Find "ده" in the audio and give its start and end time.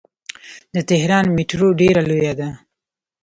2.39-2.49